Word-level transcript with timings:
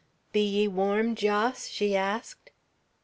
"Be 0.31 0.39
ye 0.43 0.67
warm, 0.67 1.13
Jos?" 1.13 1.67
she 1.67 1.95
asked. 1.95 2.49